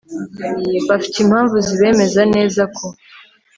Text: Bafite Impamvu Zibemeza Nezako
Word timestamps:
Bafite 0.87 1.17
Impamvu 1.25 1.55
Zibemeza 1.67 2.21
Nezako 2.31 2.85